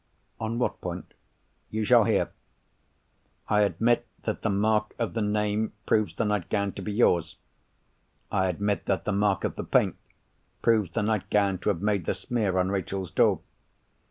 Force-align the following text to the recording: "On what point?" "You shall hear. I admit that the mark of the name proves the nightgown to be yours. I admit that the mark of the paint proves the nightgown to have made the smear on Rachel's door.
"On 0.39 0.57
what 0.57 0.81
point?" 0.81 1.13
"You 1.69 1.85
shall 1.85 2.05
hear. 2.05 2.31
I 3.47 3.61
admit 3.61 4.07
that 4.23 4.41
the 4.41 4.49
mark 4.49 4.95
of 4.97 5.13
the 5.13 5.21
name 5.21 5.73
proves 5.85 6.15
the 6.15 6.25
nightgown 6.25 6.71
to 6.71 6.81
be 6.81 6.91
yours. 6.91 7.35
I 8.31 8.47
admit 8.47 8.85
that 8.87 9.05
the 9.05 9.11
mark 9.13 9.43
of 9.43 9.57
the 9.57 9.63
paint 9.63 9.97
proves 10.63 10.89
the 10.89 11.03
nightgown 11.03 11.59
to 11.59 11.69
have 11.69 11.83
made 11.83 12.05
the 12.05 12.15
smear 12.15 12.57
on 12.57 12.69
Rachel's 12.71 13.11
door. 13.11 13.41